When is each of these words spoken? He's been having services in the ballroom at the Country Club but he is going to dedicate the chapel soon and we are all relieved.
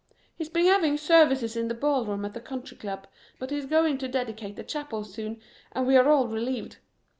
He's 0.35 0.49
been 0.49 0.65
having 0.65 0.97
services 0.97 1.55
in 1.55 1.67
the 1.67 1.75
ballroom 1.75 2.25
at 2.25 2.33
the 2.33 2.39
Country 2.41 2.75
Club 2.75 3.05
but 3.37 3.51
he 3.51 3.57
is 3.59 3.67
going 3.67 3.99
to 3.99 4.07
dedicate 4.07 4.55
the 4.55 4.63
chapel 4.63 5.03
soon 5.03 5.39
and 5.73 5.85
we 5.85 5.95
are 5.95 6.09
all 6.09 6.27
relieved. 6.27 6.77